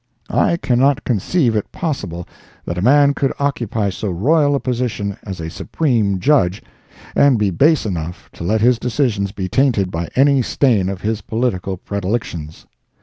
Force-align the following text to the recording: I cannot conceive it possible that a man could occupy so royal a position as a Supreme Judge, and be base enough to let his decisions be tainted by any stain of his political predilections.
I 0.31 0.57
cannot 0.57 1.03
conceive 1.03 1.55
it 1.55 1.71
possible 1.71 2.27
that 2.65 2.79
a 2.79 2.81
man 2.81 3.13
could 3.13 3.31
occupy 3.37 3.91
so 3.91 4.09
royal 4.09 4.55
a 4.55 4.59
position 4.59 5.15
as 5.23 5.39
a 5.39 5.47
Supreme 5.47 6.19
Judge, 6.19 6.63
and 7.15 7.37
be 7.37 7.51
base 7.51 7.85
enough 7.85 8.27
to 8.33 8.43
let 8.43 8.61
his 8.61 8.79
decisions 8.79 9.31
be 9.31 9.47
tainted 9.47 9.91
by 9.91 10.07
any 10.15 10.41
stain 10.41 10.89
of 10.89 11.01
his 11.01 11.21
political 11.21 11.77
predilections. 11.77 12.65